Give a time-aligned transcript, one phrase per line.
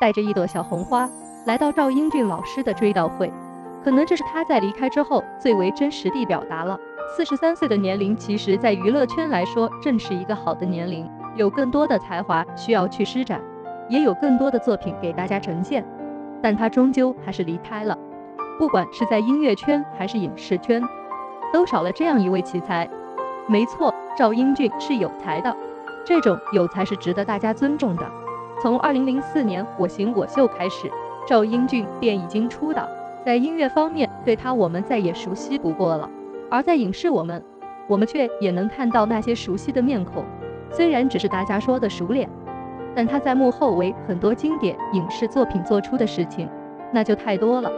[0.00, 1.08] 带着一朵小红花
[1.44, 3.30] 来到赵英俊老师的追悼会，
[3.84, 6.78] 可能这是他在离开之后最为真实地表达了。
[7.16, 13.40] 四十三岁的年龄，其实在娱乐圈来说正是一个好的年龄，有更多的才华需要去施展，
[13.88, 15.84] 也有更多的作品给大家呈现。
[16.42, 17.98] 但他终究还是离开了，
[18.58, 20.82] 不管是在音乐圈还是影视圈，
[21.52, 22.88] 都少了这样一位奇才。
[23.46, 25.54] 没错，赵英俊是有才的，
[26.06, 28.19] 这种有才是值得大家尊重的。
[28.62, 30.90] 从二零零四年《我行我秀》开始，
[31.26, 32.86] 赵英俊便已经出道，
[33.24, 36.06] 在音乐方面对他我们再也熟悉不过了。
[36.50, 37.42] 而在影视我们，
[37.88, 40.26] 我们却也能看到那些熟悉的面孔，
[40.70, 42.28] 虽然只是大家说的熟脸，
[42.94, 46.46] 但他在幕后为很多经典影视作品做出的事情，
[46.92, 47.72] 那就太多了。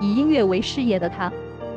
[0.00, 1.32] 以音乐为事业的他，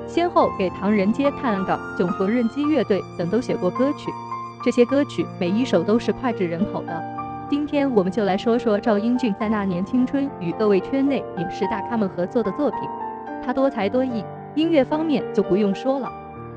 [0.08, 1.61] 先后给《唐人街探案》、
[1.97, 4.09] 《囧缝纫机乐队》等都写过歌曲，
[4.63, 7.19] 这些歌曲每一首都是脍炙人口的。
[7.49, 12.80] 今天我们就来说说赵英俊在那年青春与各位圈内影视大咖们合作的作品。
[13.44, 16.08] 他多才多艺，音乐方面就不用说了。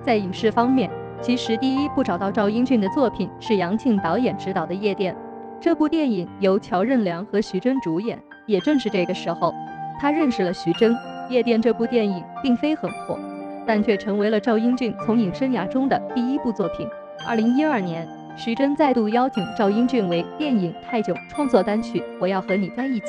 [0.02, 0.90] 在影视方面，
[1.22, 5.14] 其实第一部找到赵英俊的作品是杨庆导演执导的《夜店》。
[5.58, 8.22] 这部电影由乔任梁和徐峥主演。
[8.44, 9.54] 也正是这个时候，
[9.98, 10.92] 他认识了徐峥。
[11.30, 13.18] 《夜店》这部电影并非很火，
[13.66, 16.86] 但却成为了赵英俊从影生涯中的第一部作品。
[17.26, 23.06] 二零一二年，徐峥再度邀请赵英俊为电影《泰囧》创作单曲《我要和你在一起》。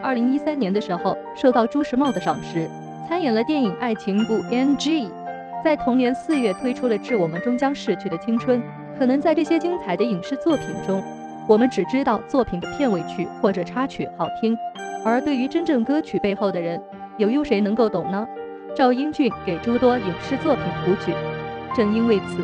[0.00, 2.70] 二零一三年的时候，受到朱时茂的赏识，
[3.08, 5.06] 参演了电影《爱情不 NG》。
[5.62, 8.60] 在同年四月推出了《致我们终将逝去的青春》，
[8.98, 11.02] 可能在这些精彩的影视作品中，
[11.48, 14.56] 我们只知道作品的片尾曲或者插曲好听，
[15.04, 16.80] 而对于真正歌曲背后的人，
[17.18, 18.26] 又有谁能够懂呢？
[18.74, 21.12] 赵英俊给诸多影视作品谱曲，
[21.74, 22.42] 正因为此，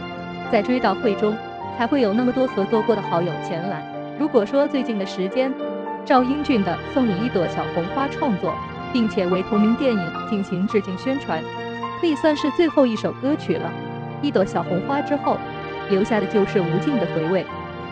[0.53, 1.35] 在追悼会中
[1.77, 3.85] 才会有那么多合作过的好友前来。
[4.19, 5.53] 如果说最近的时间，
[6.05, 8.55] 赵英俊的《送你一朵小红花》创作，
[8.93, 11.43] 并且为同名电影进行致敬宣传。
[12.01, 13.71] 可以算是最后一首歌曲了。
[14.23, 15.37] 一朵小红花之后，
[15.91, 17.45] 留下的就是无尽的回味。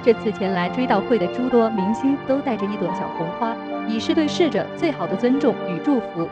[0.03, 3.55] 这次前来追悼会的诸多明星都带着一朵小红花，
[3.89, 6.29] 以示对逝者最好的尊重与祝福。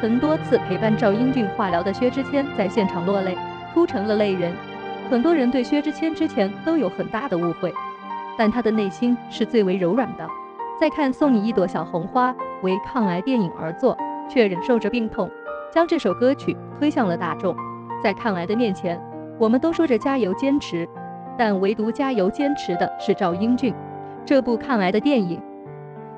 [0.00, 3.36] 曾多次陪伴赵英俊化疗的薛之谦在现场落泪，
[3.72, 4.52] 哭成了泪人。
[5.10, 7.72] 很多人对薛之谦之前都有很大的误会，
[8.36, 10.26] 但他的内心是最为柔软的。
[10.80, 12.32] 再看《送你一朵小红花》，
[12.62, 13.96] 为抗癌电影而作，
[14.28, 15.30] 却忍受着病痛。
[15.70, 17.54] 将这首歌曲推向了大众，
[18.02, 19.00] 在抗癌的面前，
[19.38, 20.88] 我们都说着加油坚持，
[21.36, 23.74] 但唯独加油坚持的是赵英俊。
[24.24, 25.40] 这部抗癌的电影，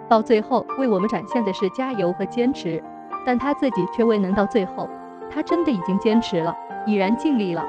[0.09, 2.83] 到最后为我们展现的是加油和坚持，
[3.27, 4.89] 但他自己却未能到最后。
[5.29, 7.67] 他真的已经坚持了，已然尽力了。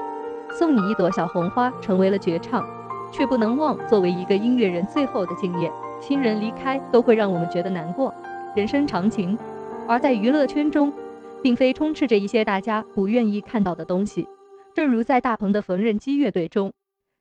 [0.50, 2.64] 送你一朵小红花成为了绝唱，
[3.10, 5.70] 却不能忘作为一个音乐人最后的敬业。
[6.00, 8.14] 亲人离开都会让我们觉得难过，
[8.54, 9.38] 人生常情，
[9.86, 10.92] 而在娱乐圈中。
[11.40, 14.26] 并非充斥着一些大家不愿意看到的东西，
[14.74, 16.72] 正如在大鹏的缝纫机乐队中，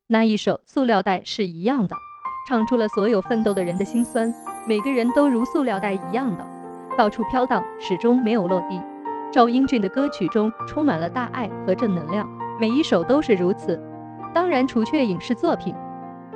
[0.07, 1.95] 那一首《塑料袋》是一样的，
[2.49, 4.33] 唱出了所有奋斗的人的心酸。
[4.67, 6.44] 每个人都如塑料袋一样的
[6.97, 8.81] 到处飘荡，始终没有落地。
[9.31, 12.27] 赵英俊的歌曲中充满了大爱和正能量，
[12.59, 13.79] 每一首都是如此。
[14.34, 15.75] 当然，除却影视作品，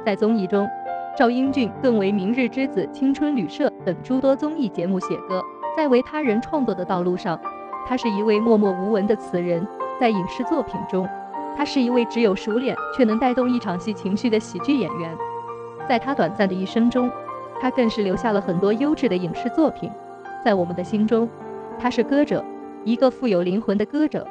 [0.06, 0.70] 在综艺中，
[1.18, 5.42] 赵英俊更为《明日之子》《青春旅社》等诸多综艺节目写歌，
[5.76, 7.40] 在为他人创作的道路上。
[7.88, 9.68] 他是一位默默无闻的词人，
[10.00, 11.10] 在影视作品中，
[11.58, 15.18] 他是一位只有熟脸却能带动一场戏情绪的喜剧演员。
[15.90, 17.12] 在他短暂的一生中，
[17.60, 19.92] 他更是留下了很多优质的影视作品。
[20.46, 21.28] 在我们的心中，
[21.80, 22.46] 他是歌者，
[22.84, 24.26] 一个富有灵魂的歌者，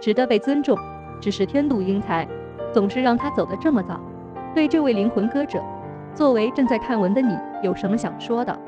[0.00, 0.76] 值得被尊重。
[1.20, 2.26] 只是天妒英才，
[2.72, 4.00] 总是让他走得这么早。
[4.54, 5.62] 对这位灵魂歌者，
[6.14, 8.58] 作为正在看文的你，有什么想说的？